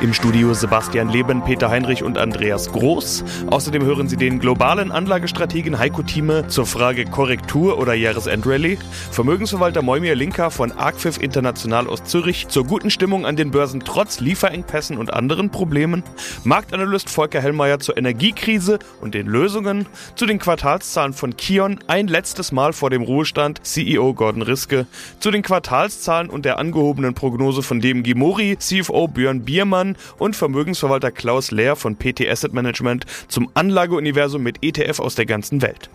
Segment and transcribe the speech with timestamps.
[0.00, 3.24] Im Studio Sebastian Leben, Peter Heinrich und Andreas Groß.
[3.46, 8.78] Außerdem hören Sie den globalen Anlagestrategen Heiko Thieme zur Frage Korrektur oder Jahresendrallye,
[9.10, 14.20] Vermögensverwalter Moimir Linker von Arcfif International aus Zürich zur guten Stimmung an den Börsen trotz
[14.20, 16.02] Lieferengpässen und anderen Problemen,
[16.44, 22.52] Marktanalyst Volker Hellmeier zur Energiekrise und den Lösungen, zu den Quartalszahlen von Kion ein letztes
[22.52, 24.86] Mal vor dem Ruhestand CEO Gordon Riske,
[25.20, 31.10] zu den Quartalszahlen und der angehobenen Prognose von dem Gimori CFO Björn Biermann und Vermögensverwalter
[31.10, 35.90] Klaus Lehr von PT Asset Management zum Anlageuniversum mit ETF aus der ganzen Welt.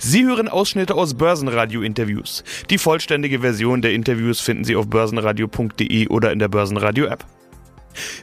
[0.00, 2.42] Sie hören Ausschnitte aus Börsenradio-Interviews.
[2.70, 7.24] Die vollständige Version der Interviews finden Sie auf börsenradio.de oder in der Börsenradio-App.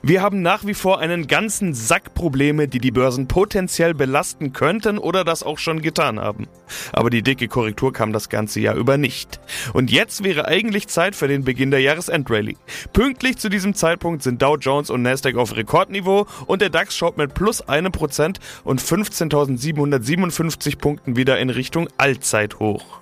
[0.03, 4.97] Wir haben nach wie vor einen ganzen Sack Probleme, die die Börsen potenziell belasten könnten
[4.97, 6.47] oder das auch schon getan haben.
[6.93, 9.39] Aber die dicke Korrektur kam das ganze Jahr über nicht.
[9.73, 12.57] Und jetzt wäre eigentlich Zeit für den Beginn der Jahresendrallye.
[12.93, 17.17] Pünktlich zu diesem Zeitpunkt sind Dow Jones und Nasdaq auf Rekordniveau und der DAX schaut
[17.17, 23.00] mit plus einem Prozent und 15.757 Punkten wieder in Richtung Allzeithoch.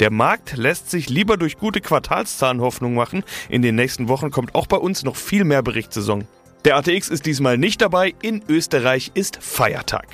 [0.00, 3.24] Der Markt lässt sich lieber durch gute Quartalszahlen Hoffnung machen.
[3.48, 6.26] In den nächsten Wochen kommt auch bei uns noch viel mehr Berichtssaison.
[6.64, 8.14] Der ATX ist diesmal nicht dabei.
[8.22, 10.06] In Österreich ist Feiertag.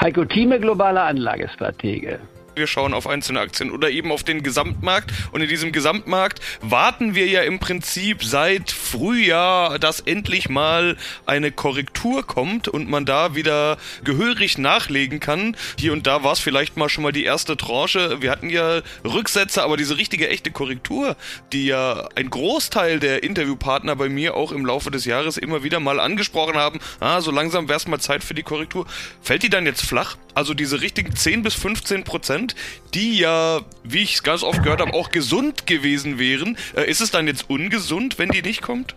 [0.00, 2.18] Heiko Thieme, globaler Anlagestratege.
[2.54, 5.10] Wir schauen auf einzelne Aktien oder eben auf den Gesamtmarkt.
[5.32, 11.50] Und in diesem Gesamtmarkt warten wir ja im Prinzip seit Frühjahr, dass endlich mal eine
[11.50, 15.56] Korrektur kommt und man da wieder gehörig nachlegen kann.
[15.78, 18.20] Hier und da war es vielleicht mal schon mal die erste Tranche.
[18.20, 21.16] Wir hatten ja Rücksätze, aber diese richtige echte Korrektur,
[21.52, 25.80] die ja ein Großteil der Interviewpartner bei mir auch im Laufe des Jahres immer wieder
[25.80, 28.86] mal angesprochen haben, ah, so langsam wäre es mal Zeit für die Korrektur.
[29.22, 30.16] Fällt die dann jetzt flach?
[30.34, 32.54] Also diese richtigen 10 bis 15 Prozent,
[32.94, 36.56] die ja, wie ich es ganz oft gehört habe, auch gesund gewesen wären.
[36.74, 38.94] Äh, ist es dann jetzt ungesund, wenn die nicht kommt?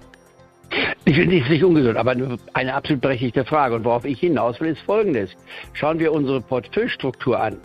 [1.06, 2.16] Ich finde es nicht ungesund, aber
[2.54, 3.76] eine absolut berechtigte Frage.
[3.76, 5.30] Und worauf ich hinaus will, ist folgendes.
[5.74, 7.58] Schauen wir unsere Portfoliostruktur an.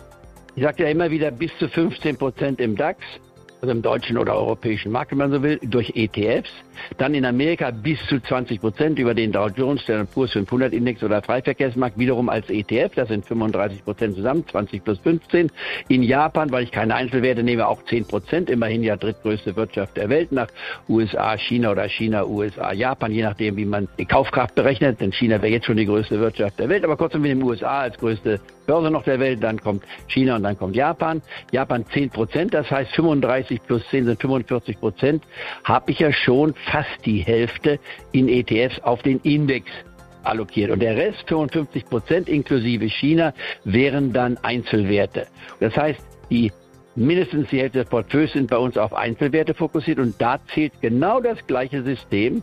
[0.56, 3.00] Ich sagte ja immer wieder bis zu 15 Prozent im DAX,
[3.60, 6.50] also im deutschen oder europäischen Markt, wenn man so will, durch ETFs.
[6.97, 11.03] Dann in Amerika bis zu 20 Prozent über den Dow Jones, der Purs 500 Index
[11.03, 12.94] oder Freiverkehrsmarkt wiederum als ETF.
[12.94, 15.50] Das sind 35 Prozent zusammen, 20 plus 15.
[15.88, 18.48] In Japan, weil ich keine Einzelwerte nehme, auch 10 Prozent.
[18.50, 20.48] Immerhin ja drittgrößte Wirtschaft der Welt nach
[20.88, 25.00] USA, China oder China, USA, Japan, je nachdem, wie man die Kaufkraft berechnet.
[25.00, 26.84] Denn China wäre jetzt schon die größte Wirtschaft der Welt.
[26.84, 30.43] Aber kurzum mit den USA als größte Börse noch der Welt, dann kommt China und
[30.43, 31.22] dann kommt Japan.
[31.53, 35.25] Japan 10 Prozent, das heißt 35 plus 10 sind 45 Prozent,
[35.65, 37.78] habe ich ja schon fast die Hälfte
[38.12, 39.71] in ETFs auf den Index
[40.22, 40.71] allokiert.
[40.71, 43.32] Und der Rest, 55 Prozent inklusive China,
[43.65, 45.27] wären dann Einzelwerte.
[45.60, 46.00] Das heißt,
[46.31, 46.53] die
[46.97, 51.21] mindestens die Hälfte des Portfolios sind bei uns auf Einzelwerte fokussiert und da zählt genau
[51.21, 52.42] das gleiche System,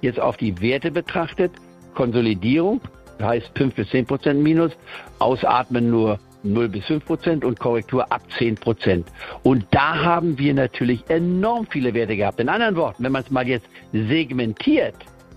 [0.00, 1.52] jetzt auf die Werte betrachtet,
[1.94, 2.80] Konsolidierung,
[3.20, 4.72] heißt 5 bis 10 Prozent Minus,
[5.18, 9.06] Ausatmen nur 0 bis 5 Prozent und Korrektur ab 10 Prozent.
[9.42, 12.40] Und da haben wir natürlich enorm viele Werte gehabt.
[12.40, 14.94] In anderen Worten, wenn man es mal jetzt segmentiert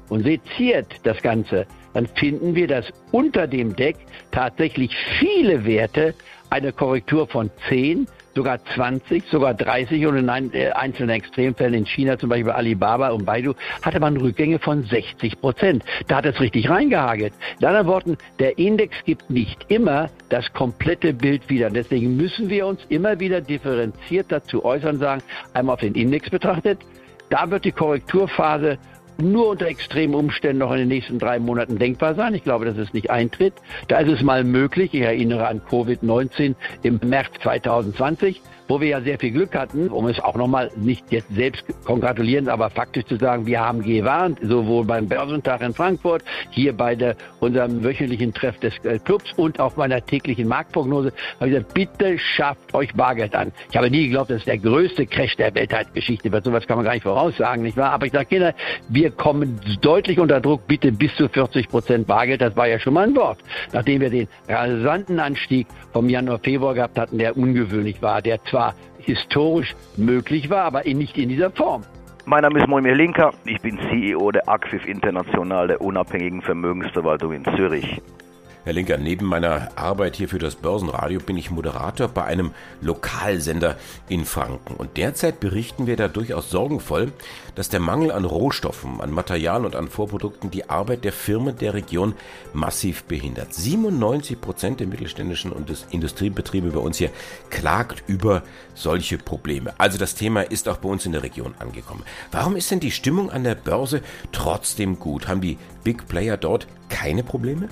[0.10, 3.98] und seziert das Ganze, dann finden wir, dass unter dem Deck
[4.32, 6.14] tatsächlich viele Werte
[6.50, 12.18] eine Korrektur von 10 sogar 20, sogar 30 und in äh, einzelnen Extremfällen in China,
[12.18, 15.84] zum Beispiel Alibaba und Baidu, hatte man Rückgänge von 60 Prozent.
[16.08, 17.34] Da hat es richtig reingehagelt.
[17.60, 21.70] In anderen Worten, der Index gibt nicht immer das komplette Bild wieder.
[21.70, 25.22] Deswegen müssen wir uns immer wieder differenziert dazu äußern, sagen,
[25.54, 26.80] einmal auf den Index betrachtet,
[27.30, 28.78] da wird die Korrekturphase
[29.22, 32.34] nur unter extremen Umständen noch in den nächsten drei Monaten denkbar sein.
[32.34, 33.54] Ich glaube, dass es nicht eintritt.
[33.88, 34.94] Da ist es mal möglich.
[34.94, 40.08] Ich erinnere an Covid-19 im März 2020 wo wir ja sehr viel Glück hatten, um
[40.08, 44.86] es auch nochmal nicht jetzt selbst kongratulieren, aber faktisch zu sagen, wir haben gewarnt, sowohl
[44.86, 49.76] beim Börsentag in Frankfurt, hier bei der, unserem wöchentlichen Treff des äh, Clubs und auch
[49.76, 51.12] meiner täglichen Marktprognose,
[51.42, 53.52] habe ich gesagt, bitte schafft euch Bargeld an.
[53.70, 56.46] Ich habe nie geglaubt, dass es der größte Crash der Weltheitsgeschichte wird.
[56.46, 57.92] Sowas kann man gar nicht voraussagen, nicht wahr?
[57.92, 58.54] Aber ich sage, Kinder,
[58.88, 62.40] wir kommen deutlich unter Druck, bitte bis zu 40 Prozent Bargeld.
[62.40, 63.40] Das war ja schon mal ein Wort.
[63.74, 68.61] Nachdem wir den rasanten Anstieg vom Januar, Februar gehabt hatten, der ungewöhnlich war, der zwar
[68.62, 71.84] zwar historisch möglich war, aber nicht in dieser Form.
[72.26, 77.44] Mein Name ist Moimir Linker, ich bin CEO der Acfif International der unabhängigen Vermögensverwaltung in
[77.56, 78.00] Zürich.
[78.64, 83.76] Herr Linker, neben meiner Arbeit hier für das Börsenradio bin ich Moderator bei einem Lokalsender
[84.08, 84.76] in Franken.
[84.76, 87.12] Und derzeit berichten wir da durchaus sorgenvoll,
[87.56, 91.74] dass der Mangel an Rohstoffen, an Material und an Vorprodukten die Arbeit der Firmen der
[91.74, 92.14] Region
[92.54, 93.52] massiv behindert.
[93.52, 97.10] 97 Prozent der mittelständischen und des Industriebetriebe bei uns hier
[97.50, 98.44] klagt über
[98.76, 99.74] solche Probleme.
[99.80, 102.04] Also das Thema ist auch bei uns in der Region angekommen.
[102.32, 105.28] Warum ist denn die Stimmung an der Börse trotzdem gut?
[105.28, 107.68] Haben die Big Player dort keine Probleme?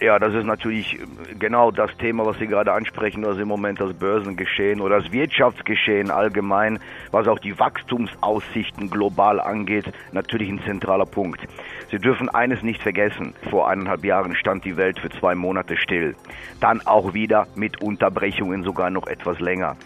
[0.00, 0.98] Ja, das ist natürlich
[1.38, 6.10] genau das Thema, was Sie gerade ansprechen, was im Moment das Börsengeschehen oder das Wirtschaftsgeschehen
[6.10, 6.78] allgemein,
[7.10, 11.40] was auch die Wachstumsaussichten global angeht, natürlich ein zentraler Punkt.
[11.90, 13.34] Sie dürfen eines nicht vergessen.
[13.50, 16.16] Vor eineinhalb Jahren stand die Welt für zwei Monate still.
[16.60, 19.76] Dann auch wieder mit Unterbrechungen sogar noch etwas länger.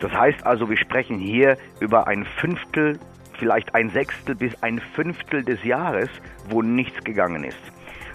[0.00, 2.98] Das heißt also, wir sprechen hier über ein Fünftel,
[3.38, 6.08] vielleicht ein Sechstel bis ein Fünftel des Jahres,
[6.48, 7.60] wo nichts gegangen ist.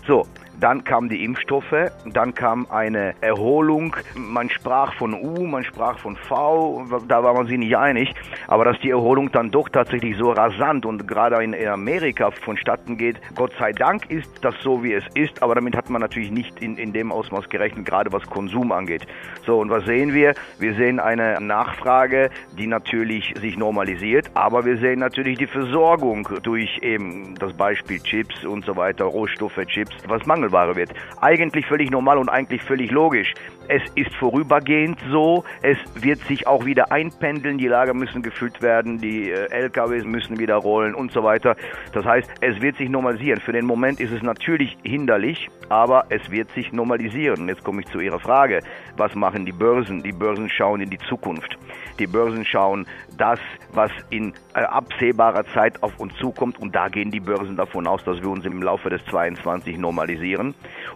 [0.07, 0.25] So,
[0.59, 3.95] dann kamen die Impfstoffe, dann kam eine Erholung.
[4.15, 8.13] Man sprach von U, man sprach von V, da war man sich nicht einig.
[8.47, 13.19] Aber dass die Erholung dann doch tatsächlich so rasant und gerade in Amerika vonstatten geht,
[13.35, 15.41] Gott sei Dank ist das so, wie es ist.
[15.41, 19.07] Aber damit hat man natürlich nicht in, in dem Ausmaß gerechnet, gerade was Konsum angeht.
[19.45, 20.35] So, und was sehen wir?
[20.59, 26.79] Wir sehen eine Nachfrage, die natürlich sich normalisiert, aber wir sehen natürlich die Versorgung durch
[26.81, 30.93] eben das Beispiel Chips und so weiter, Rohstoffe, Chips, was mangelt Mangelware wird.
[31.21, 33.33] Eigentlich völlig normal und eigentlich völlig logisch.
[33.67, 38.97] Es ist vorübergehend so, es wird sich auch wieder einpendeln, die Lager müssen gefüllt werden,
[38.97, 41.55] die äh, LKWs müssen wieder rollen und so weiter.
[41.93, 43.39] Das heißt, es wird sich normalisieren.
[43.39, 47.47] Für den Moment ist es natürlich hinderlich, aber es wird sich normalisieren.
[47.47, 48.61] Jetzt komme ich zu Ihrer Frage.
[48.97, 50.03] Was machen die Börsen?
[50.03, 51.57] Die Börsen schauen in die Zukunft.
[51.99, 52.85] Die Börsen schauen
[53.17, 53.39] das,
[53.71, 56.59] was in absehbarer Zeit auf uns zukommt.
[56.59, 60.53] Und da gehen die Börsen davon aus, dass wir uns im Laufe des 22 normalisieren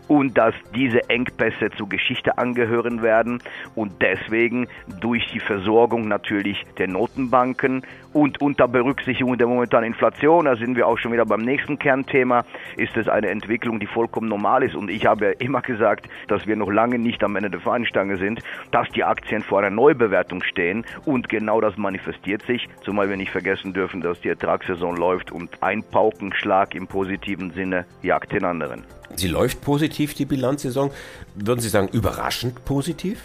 [0.07, 3.39] und dass diese Engpässe zur Geschichte angehören werden
[3.75, 4.67] und deswegen
[4.99, 10.87] durch die Versorgung natürlich der Notenbanken und unter Berücksichtigung der momentanen Inflation, da sind wir
[10.87, 12.45] auch schon wieder beim nächsten Kernthema,
[12.77, 14.75] ist es eine Entwicklung, die vollkommen normal ist.
[14.75, 18.41] Und ich habe immer gesagt, dass wir noch lange nicht am Ende der Fahnenstange sind,
[18.71, 23.31] dass die Aktien vor einer Neubewertung stehen und genau das manifestiert sich, zumal wir nicht
[23.31, 28.83] vergessen dürfen, dass die Ertragssaison läuft und ein Paukenschlag im positiven Sinne jagt den anderen.
[29.15, 30.91] Sie läuft positiv, die Bilanzsaison.
[31.35, 33.23] Würden Sie sagen, überraschend positiv?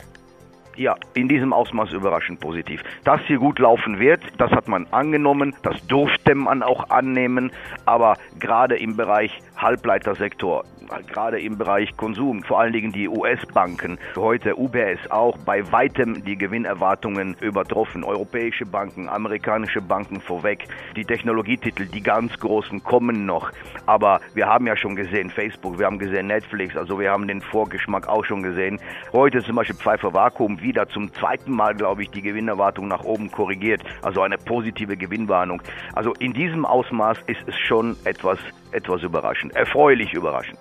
[0.76, 2.82] Ja, in diesem Ausmaß überraschend positiv.
[3.05, 7.50] Dass hier gut laufen wird, das hat man angenommen, das durfte man auch annehmen,
[7.87, 10.64] aber gerade im Bereich Halbleitersektor,
[11.06, 16.37] gerade im Bereich Konsum, vor allen Dingen die US-Banken, heute UBS auch bei weitem die
[16.37, 18.04] Gewinnerwartungen übertroffen.
[18.04, 20.64] Europäische Banken, amerikanische Banken vorweg.
[20.96, 23.50] Die Technologietitel, die ganz großen kommen noch.
[23.87, 27.40] Aber wir haben ja schon gesehen Facebook, wir haben gesehen Netflix, also wir haben den
[27.40, 28.81] Vorgeschmack auch schon gesehen.
[29.12, 33.31] Heute zum Beispiel Pfeiffer Vakuum wieder zum zweiten Mal, glaube ich, die Gewinnerwartung nach oben
[33.31, 33.82] korrigiert.
[34.02, 35.62] Also eine positive Gewinnwarnung.
[35.94, 38.38] Also in diesem Ausmaß ist es schon etwas,
[38.72, 40.58] etwas überraschend, erfreulich überraschend.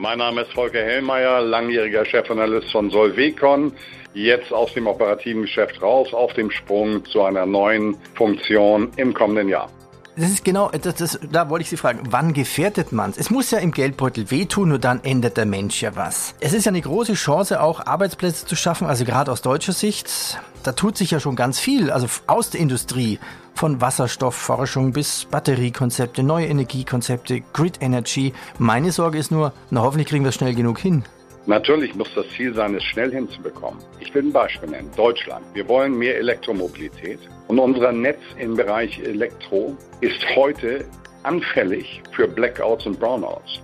[0.00, 3.70] Mein Name ist Volker Hellmeier, langjähriger Chefanalyst von Solvecon,
[4.14, 9.50] jetzt aus dem operativen Geschäft raus, auf dem Sprung zu einer neuen Funktion im kommenden
[9.50, 9.68] Jahr.
[10.16, 13.18] Das ist genau, das, das, da wollte ich Sie fragen, wann gefährdet man es?
[13.18, 16.34] Es muss ja im Geldbeutel wehtun, nur dann ändert der Mensch ja was.
[16.40, 20.40] Es ist ja eine große Chance, auch Arbeitsplätze zu schaffen, also gerade aus deutscher Sicht.
[20.62, 23.18] Da tut sich ja schon ganz viel, also aus der Industrie,
[23.60, 28.32] von Wasserstoffforschung bis Batteriekonzepte, neue Energiekonzepte, Grid Energy.
[28.58, 31.04] Meine Sorge ist nur, na hoffentlich kriegen wir es schnell genug hin.
[31.44, 33.78] Natürlich muss das Ziel sein, es schnell hinzubekommen.
[33.98, 34.90] Ich will ein Beispiel nennen.
[34.96, 35.44] Deutschland.
[35.52, 37.18] Wir wollen mehr Elektromobilität.
[37.48, 40.86] Und unser Netz im Bereich Elektro ist heute
[41.24, 43.60] anfällig für Blackouts und Brownouts.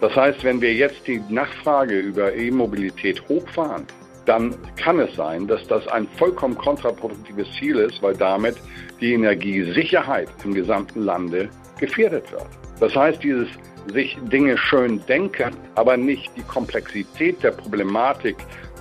[0.00, 3.86] Das heißt, wenn wir jetzt die Nachfrage über E-Mobilität hochfahren,
[4.24, 8.56] dann kann es sein, dass das ein vollkommen kontraproduktives Ziel ist, weil damit
[9.04, 12.48] die Energiesicherheit im gesamten Lande gefährdet wird.
[12.80, 13.48] Das heißt, dieses
[13.92, 18.36] sich Dinge schön denken, aber nicht die Komplexität der Problematik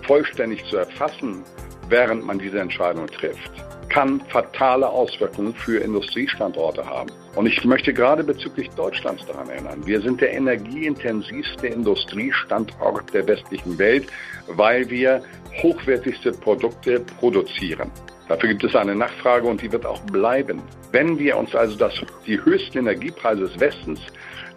[0.08, 1.44] vollständig zu erfassen,
[1.90, 3.52] während man diese Entscheidung trifft,
[3.90, 7.10] kann fatale Auswirkungen für Industriestandorte haben.
[7.36, 13.78] Und ich möchte gerade bezüglich Deutschlands daran erinnern, wir sind der energieintensivste Industriestandort der westlichen
[13.78, 14.08] Welt,
[14.48, 15.22] weil wir
[15.62, 17.92] hochwertigste Produkte produzieren.
[18.34, 20.60] Dafür gibt es eine Nachfrage und die wird auch bleiben.
[20.92, 21.94] Wenn wir uns also das,
[22.26, 24.00] die höchsten Energiepreise des Westens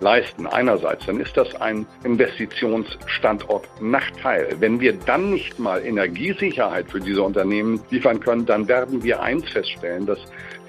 [0.00, 4.56] leisten einerseits, dann ist das ein Investitionsstandort Nachteil.
[4.60, 9.46] Wenn wir dann nicht mal Energiesicherheit für diese Unternehmen liefern können, dann werden wir eins
[9.50, 10.20] feststellen, dass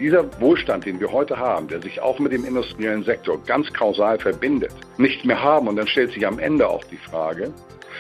[0.02, 4.20] dieser Wohlstand, den wir heute haben, der sich auch mit dem industriellen Sektor ganz kausal
[4.20, 5.70] verbindet, nicht mehr haben.
[5.70, 7.54] Und dann stellt sich am Ende auch die Frage,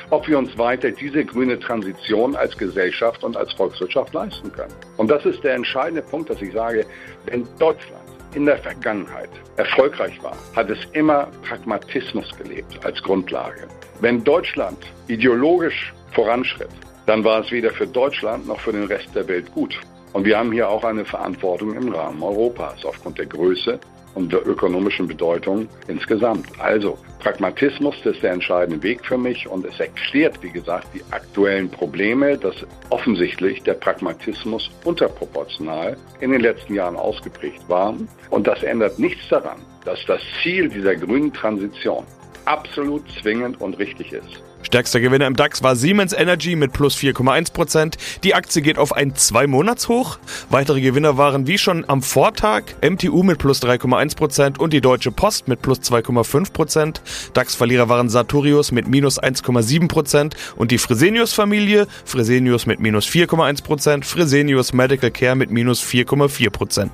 [0.10, 4.74] ob wir uns weiter diese grüne Transition als Gesellschaft und als Volkswirtschaft leisten können.
[4.98, 6.86] Und das ist der entscheidende Punkt, dass ich sage,
[7.26, 8.04] wenn Deutschland
[8.36, 13.68] in der Vergangenheit erfolgreich war, hat es immer Pragmatismus gelebt als Grundlage.
[14.00, 16.70] Wenn Deutschland ideologisch voranschritt,
[17.06, 19.80] dann war es weder für Deutschland noch für den Rest der Welt gut.
[20.14, 23.80] Und wir haben hier auch eine Verantwortung im Rahmen Europas aufgrund der Größe
[24.18, 26.48] und der ökonomischen Bedeutung insgesamt.
[26.60, 31.70] Also Pragmatismus ist der entscheidende Weg für mich und es erklärt, wie gesagt, die aktuellen
[31.70, 32.56] Probleme, dass
[32.90, 37.94] offensichtlich der Pragmatismus unterproportional in den letzten Jahren ausgeprägt war.
[38.32, 42.04] Und das ändert nichts daran, dass das Ziel dieser grünen Transition
[42.46, 44.42] absolut zwingend und richtig ist.
[44.68, 47.94] Stärkster Gewinner im DAX war Siemens Energy mit plus 4,1%.
[48.26, 50.20] Die Aktie geht auf ein Zwei-Monats-Hoch.
[50.50, 55.48] Weitere Gewinner waren wie schon am Vortag MTU mit plus 3,1% und die Deutsche Post
[55.48, 57.00] mit plus 2,5%.
[57.32, 65.12] DAX-Verlierer waren Sartorius mit minus 1,7% und die Fresenius-Familie, Fresenius mit minus 4,1%, Fresenius Medical
[65.12, 66.90] Care mit minus 4,4%.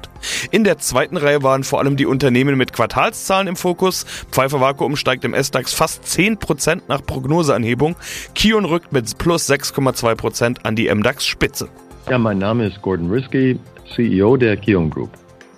[0.51, 4.05] In der zweiten Reihe waren vor allem die Unternehmen mit Quartalszahlen im Fokus.
[4.31, 7.95] Pfeiffer Vakuum steigt im S-DAX fast 10% nach Prognose Kursanhebung.
[8.35, 11.69] Kion rückt mit plus 6,2% an die MDAX-Spitze.
[12.09, 13.59] Ja, mein Name ist Gordon Risky,
[13.95, 15.09] CEO der Kion Group.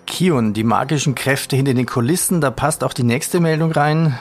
[0.06, 4.18] Kion, die magischen Kräfte hinter den Kulissen, da passt auch die nächste Meldung rein.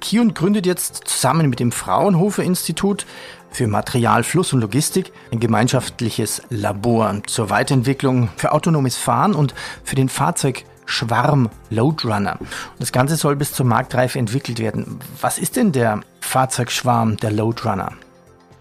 [0.00, 3.06] Kion gründet jetzt zusammen mit dem Fraunhofer Institut
[3.50, 10.10] für Materialfluss und Logistik ein gemeinschaftliches Labor zur Weiterentwicklung für autonomes Fahren und für den
[10.10, 12.38] Fahrzeug Schwarm Loadrunner.
[12.78, 14.98] Das Ganze soll bis zur Marktreife entwickelt werden.
[15.20, 17.92] Was ist denn der Fahrzeugschwarm der Loadrunner?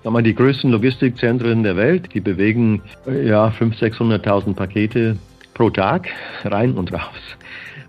[0.06, 5.18] Die größten Logistikzentren der Welt, die bewegen ja 500.000, 600.000 Pakete
[5.54, 6.10] pro Tag
[6.44, 7.22] rein und raus,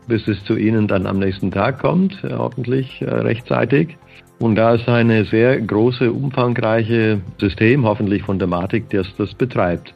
[0.07, 3.97] bis es zu Ihnen dann am nächsten Tag kommt, äh, hoffentlich äh, rechtzeitig.
[4.39, 9.95] Und da ist eine sehr große, umfangreiche System, hoffentlich von Dematik, das das betreibt.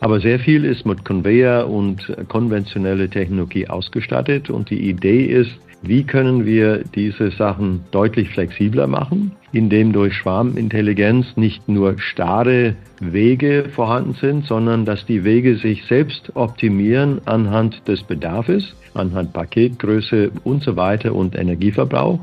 [0.00, 5.52] Aber sehr viel ist mit Conveyor und konventionelle Technologie ausgestattet und die Idee ist,
[5.82, 13.66] wie können wir diese Sachen deutlich flexibler machen, indem durch Schwarmintelligenz nicht nur starre Wege
[13.74, 20.62] vorhanden sind, sondern dass die Wege sich selbst optimieren anhand des Bedarfs, anhand Paketgröße und
[20.62, 22.20] so weiter und Energieverbrauch.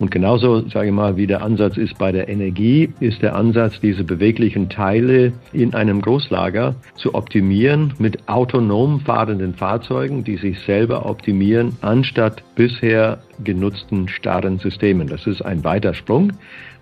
[0.00, 3.80] Und genauso, sage ich mal, wie der Ansatz ist bei der Energie, ist der Ansatz,
[3.80, 11.04] diese beweglichen Teile in einem Großlager zu optimieren mit autonom fahrenden Fahrzeugen, die sich selber
[11.04, 15.06] optimieren, anstatt bisher genutzten starren Systemen.
[15.06, 16.32] Das ist ein weiter Sprung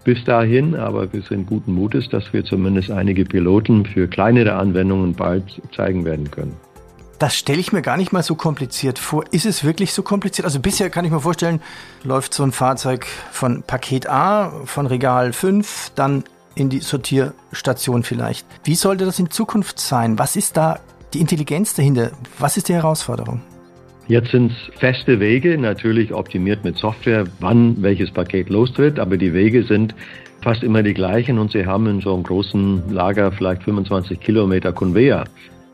[0.04, 5.14] bis dahin, aber wir sind guten Mutes, dass wir zumindest einige Piloten für kleinere Anwendungen
[5.14, 6.67] bald zeigen werden können.
[7.18, 9.24] Das stelle ich mir gar nicht mal so kompliziert vor.
[9.32, 10.44] Ist es wirklich so kompliziert?
[10.44, 11.60] Also bisher kann ich mir vorstellen,
[12.04, 16.22] läuft so ein Fahrzeug von Paket A, von Regal 5, dann
[16.54, 18.46] in die Sortierstation vielleicht.
[18.62, 20.16] Wie sollte das in Zukunft sein?
[20.18, 20.78] Was ist da
[21.12, 22.12] die Intelligenz dahinter?
[22.38, 23.40] Was ist die Herausforderung?
[24.06, 29.34] Jetzt sind es feste Wege, natürlich optimiert mit Software, wann welches Paket lostritt, aber die
[29.34, 29.92] Wege sind
[30.40, 34.72] fast immer die gleichen und Sie haben in so einem großen Lager vielleicht 25 Kilometer
[34.72, 35.24] Conveyor.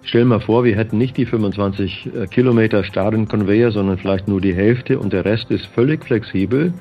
[0.06, 4.40] Stell mal vor, wir hätten nicht die 25 äh, Kilometer starren Conveyor, sondern vielleicht nur
[4.40, 6.75] die Hälfte und der Rest ist völlig flexibel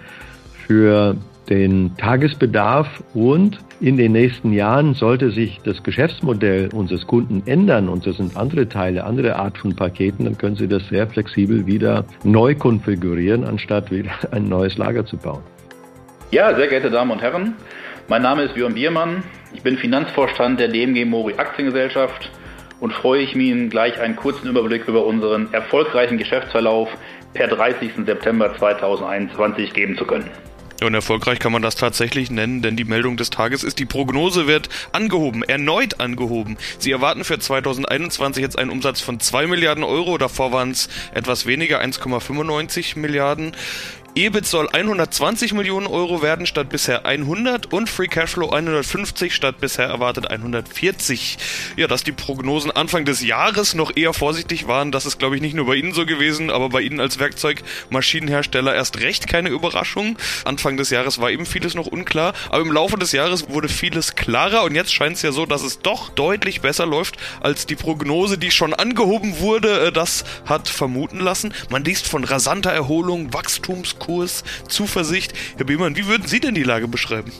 [0.68, 1.16] für
[1.50, 8.06] den Tagesbedarf und in den nächsten Jahren sollte sich das Geschäftsmodell unseres Kunden ändern und
[8.06, 12.06] das sind andere Teile, andere Art von Paketen, dann können Sie das sehr flexibel wieder
[12.24, 15.44] neu konfigurieren, anstatt wieder ein neues Lager zu bauen.
[16.32, 17.56] Ja, sehr geehrte Damen und Herren,
[18.08, 19.24] mein Name ist Björn Biermann.
[19.54, 22.32] Ich bin Finanzvorstand der DMG Mori Aktiengesellschaft
[22.84, 26.90] und freue ich mich Ihnen gleich einen kurzen Überblick über unseren erfolgreichen Geschäftsverlauf
[27.34, 27.92] per 30.
[28.06, 30.30] September 2021 geben zu können.
[30.84, 34.48] Und erfolgreich kann man das tatsächlich nennen, denn die Meldung des Tages ist, die Prognose
[34.48, 36.58] wird angehoben, erneut angehoben.
[36.78, 41.46] Sie erwarten für 2021 jetzt einen Umsatz von 2 Milliarden Euro, davor waren es etwas
[41.46, 43.54] weniger, 1,95 Milliarden.
[44.16, 49.88] EBIT soll 120 Millionen Euro werden statt bisher 100 und Free Cashflow 150 statt bisher
[49.88, 51.40] erwartet 140.
[51.78, 55.42] Ja, dass die Prognosen Anfang des Jahres noch eher vorsichtig waren, das ist glaube ich
[55.42, 60.16] nicht nur bei Ihnen so gewesen, aber bei Ihnen als Werkzeugmaschinenhersteller erst recht keine Überraschung.
[60.46, 64.14] Anfang des Jahres war eben vieles noch unklar, aber im Laufe des Jahres wurde vieles
[64.14, 67.76] klarer und jetzt scheint es ja so, dass es doch deutlich besser läuft als die
[67.76, 69.88] Prognose, die schon angehoben wurde.
[69.88, 71.52] Äh, das hat vermuten lassen.
[71.72, 75.34] Man liest von rasanter Erholung, Wachstums Wachstumskurs, Zuversicht.
[75.58, 77.32] Herr Biemann, wie würden Sie denn die Lage beschreiben?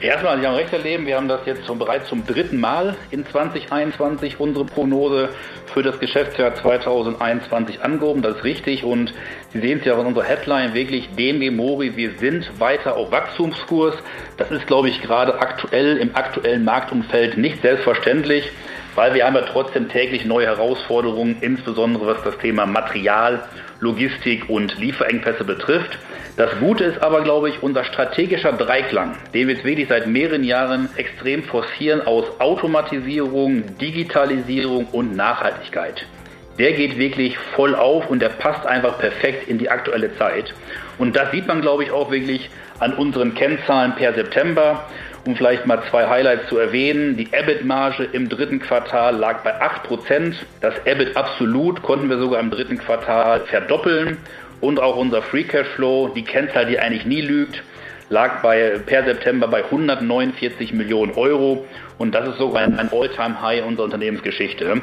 [0.00, 2.96] Erstmal, Sie haben recht, Herr Leben, wir haben das jetzt zum, bereits zum dritten Mal
[3.10, 5.28] in 2021 unsere Prognose
[5.74, 8.22] für das Geschäftsjahr 2021 angehoben.
[8.22, 9.12] Das ist richtig und
[9.52, 13.94] Sie sehen es ja von unserer Headline wirklich, DMG Mori, wir sind weiter auf Wachstumskurs.
[14.38, 18.50] Das ist, glaube ich, gerade aktuell im aktuellen Marktumfeld nicht selbstverständlich,
[18.94, 23.42] weil wir haben ja trotzdem täglich neue Herausforderungen, insbesondere was das Thema Material,
[23.80, 25.98] Logistik und Lieferengpässe betrifft.
[26.40, 30.42] Das Gute ist aber, glaube ich, unser strategischer Dreiklang, den wir jetzt wirklich seit mehreren
[30.42, 36.06] Jahren extrem forcieren aus Automatisierung, Digitalisierung und Nachhaltigkeit.
[36.58, 40.54] Der geht wirklich voll auf und der passt einfach perfekt in die aktuelle Zeit.
[40.96, 44.86] Und das sieht man, glaube ich, auch wirklich an unseren Kennzahlen per September.
[45.26, 47.18] Um vielleicht mal zwei Highlights zu erwähnen.
[47.18, 50.32] Die EBIT-Marge im dritten Quartal lag bei 8%.
[50.62, 54.16] Das EBIT absolut konnten wir sogar im dritten Quartal verdoppeln
[54.60, 57.62] und auch unser Free Cashflow, die Kennzahl, die eigentlich nie lügt,
[58.08, 61.64] lag bei, per September bei 149 Millionen Euro
[61.98, 64.82] und das ist sogar ein, ein All-Time-High unserer Unternehmensgeschichte.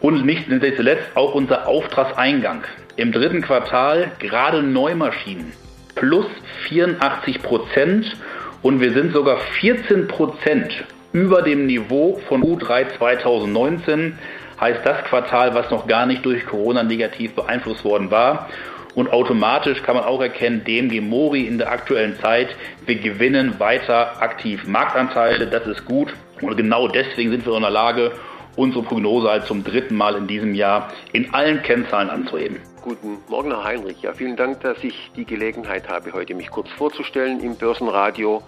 [0.00, 2.64] Und nicht zuletzt auch unser Auftragseingang.
[2.96, 5.52] Im dritten Quartal gerade Neumaschinen
[5.94, 6.26] plus
[6.68, 8.16] 84 Prozent
[8.62, 14.18] und wir sind sogar 14 Prozent über dem Niveau von Q3 2019.
[14.60, 18.48] Heißt das Quartal, was noch gar nicht durch Corona negativ beeinflusst worden war.
[18.94, 22.54] Und automatisch kann man auch erkennen, DMG Mori in der aktuellen Zeit,
[22.86, 26.14] wir gewinnen weiter aktiv Marktanteile, das ist gut.
[26.40, 28.12] Und genau deswegen sind wir in der Lage,
[28.56, 32.60] unsere Prognose halt zum dritten Mal in diesem Jahr in allen Kennzahlen anzuheben.
[32.82, 34.02] Guten Morgen, Herr Heinrich.
[34.02, 38.42] Ja, vielen Dank, dass ich die Gelegenheit habe, heute mich kurz vorzustellen im Börsenradio.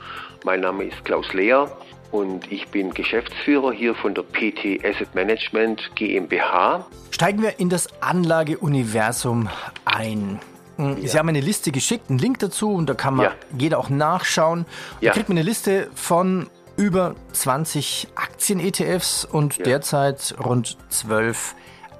[0.45, 1.71] Mein Name ist Klaus Lehr
[2.11, 6.87] und ich bin Geschäftsführer hier von der PT Asset Management GmbH.
[7.11, 9.49] Steigen wir in das Anlageuniversum
[9.85, 10.41] ein.
[10.77, 11.19] Hm, Sie ja.
[11.19, 13.33] haben eine Liste geschickt, einen Link dazu und da kann man ja.
[13.57, 14.67] jeder auch nachschauen.
[15.01, 15.13] Da ja.
[15.13, 21.55] kriegt man eine Liste von über 20 Aktien-ETFs und derzeit rund 12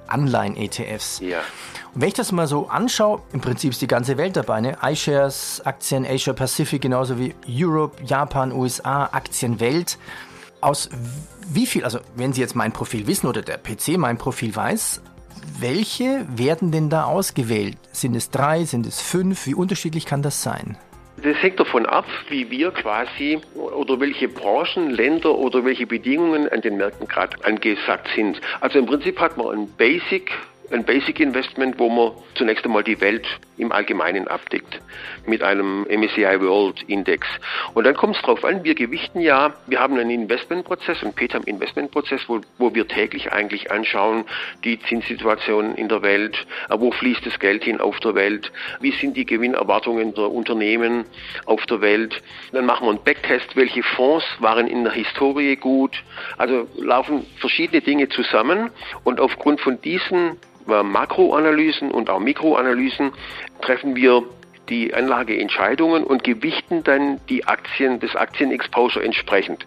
[0.07, 1.19] Anleihen-ETFs.
[1.19, 1.39] Ja.
[1.93, 4.61] Und wenn ich das mal so anschaue, im Prinzip ist die ganze Welt dabei.
[4.61, 4.77] Ne?
[4.83, 9.97] iShares, Aktien Asia Pacific, genauso wie Europe, Japan, USA, Aktienwelt.
[10.61, 10.89] Aus
[11.49, 15.01] wie viel, also wenn Sie jetzt mein Profil wissen oder der PC mein Profil weiß,
[15.59, 17.77] welche werden denn da ausgewählt?
[17.91, 19.45] Sind es drei, sind es fünf?
[19.45, 20.77] Wie unterschiedlich kann das sein?
[21.23, 26.61] Das hängt davon ab, wie wir quasi oder welche Branchen, Länder oder welche Bedingungen an
[26.61, 28.39] den Märkten gerade angesagt sind.
[28.61, 30.31] Also im Prinzip hat man ein Basic
[30.71, 33.25] ein Basic Investment, wo man zunächst einmal die Welt
[33.57, 34.79] im Allgemeinen abdeckt
[35.25, 37.27] mit einem MSCI World Index.
[37.73, 41.43] Und dann kommt es darauf an, wir gewichten ja, wir haben einen Investmentprozess, einen PETAM
[41.43, 44.25] Investmentprozess, wo, wo wir täglich eigentlich anschauen,
[44.63, 48.91] die Zinssituation in der Welt, äh, wo fließt das Geld hin auf der Welt, wie
[48.91, 51.05] sind die Gewinnerwartungen der Unternehmen
[51.45, 52.21] auf der Welt.
[52.51, 56.03] Dann machen wir einen Backtest, welche Fonds waren in der Historie gut.
[56.37, 58.69] Also laufen verschiedene Dinge zusammen
[59.03, 63.11] und aufgrund von diesen Makroanalysen und auch Mikroanalysen
[63.61, 64.23] treffen wir
[64.69, 69.65] die Anlageentscheidungen und gewichten dann die Aktien, das Aktienexposure entsprechend.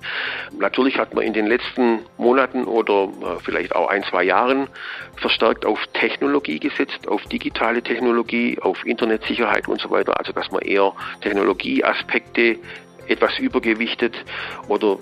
[0.58, 4.68] Natürlich hat man in den letzten Monaten oder äh, vielleicht auch ein, zwei Jahren
[5.16, 10.18] verstärkt auf Technologie gesetzt, auf digitale Technologie, auf Internetsicherheit und so weiter.
[10.18, 12.58] Also dass man eher Technologieaspekte
[13.10, 14.14] etwas übergewichtet
[14.68, 14.98] oder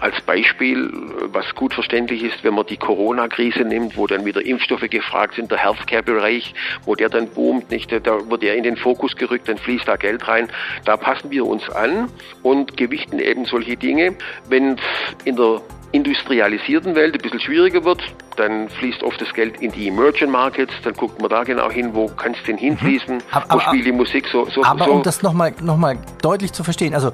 [0.00, 0.90] als Beispiel,
[1.26, 5.50] was gut verständlich ist, wenn man die Corona-Krise nimmt, wo dann wieder Impfstoffe gefragt sind,
[5.50, 6.52] der Healthcare-Bereich,
[6.84, 9.96] wo der dann boomt, nicht, da wird der in den Fokus gerückt, dann fließt da
[9.96, 10.48] Geld rein.
[10.84, 12.08] Da passen wir uns an
[12.42, 14.16] und gewichten eben solche Dinge.
[14.48, 14.80] Wenn es
[15.24, 15.62] in der
[15.94, 18.02] industrialisierten Welt ein bisschen schwieriger wird,
[18.36, 21.90] dann fließt oft das Geld in die Emerging Markets, dann guckt man da genau hin,
[21.94, 23.22] wo kann es denn hinfließen, mhm.
[23.30, 24.44] aber, wo spielt die Musik so.
[24.50, 24.90] so aber so.
[24.90, 27.12] um das nochmal noch mal deutlich zu verstehen, also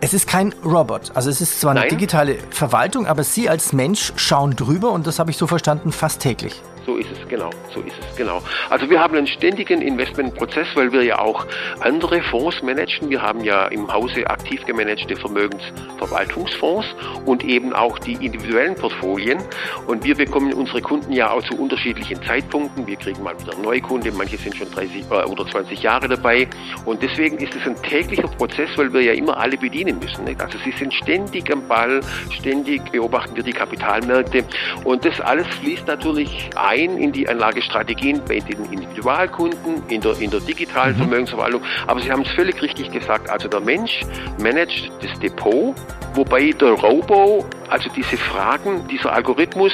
[0.00, 1.12] es ist kein Robot.
[1.14, 1.88] Also es ist zwar eine Nein.
[1.88, 6.20] digitale Verwaltung, aber Sie als Mensch schauen drüber und das habe ich so verstanden, fast
[6.20, 6.60] täglich.
[6.86, 7.50] So ist es, genau.
[7.74, 8.40] So ist es, genau.
[8.70, 11.44] Also wir haben einen ständigen Investmentprozess, weil wir ja auch
[11.80, 13.10] andere Fonds managen.
[13.10, 16.86] Wir haben ja im Hause aktiv gemanagte Vermögensverwaltungsfonds
[17.24, 19.42] und eben auch die individuellen Portfolien.
[19.88, 22.86] Und wir bekommen unsere Kunden ja auch zu unterschiedlichen Zeitpunkten.
[22.86, 26.46] Wir kriegen mal wieder neue Kunden, manche sind schon 30 äh, oder 20 Jahre dabei.
[26.84, 30.22] Und deswegen ist es ein täglicher Prozess, weil wir ja immer alle bedienen müssen.
[30.22, 30.40] Nicht?
[30.40, 34.44] Also sie sind ständig am Ball, ständig beobachten wir die Kapitalmärkte.
[34.84, 40.18] Und das alles fließt natürlich ein ein in die Anlagestrategien bei den Individualkunden, in der,
[40.20, 41.00] in der digitalen mhm.
[41.00, 41.62] Vermögensverwaltung.
[41.86, 43.30] Aber Sie haben es völlig richtig gesagt.
[43.30, 44.02] Also der Mensch
[44.40, 45.74] managt das Depot,
[46.14, 49.72] wobei der Robo, also diese Fragen, dieser Algorithmus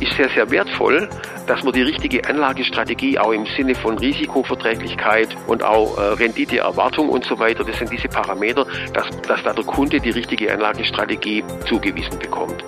[0.00, 1.08] ist sehr, sehr wertvoll,
[1.46, 7.24] dass man die richtige Anlagestrategie auch im Sinne von Risikoverträglichkeit und auch äh, Renditeerwartung und
[7.24, 12.18] so weiter, das sind diese Parameter, dass, dass da der Kunde die richtige Anlagestrategie zugewiesen
[12.18, 12.67] bekommt.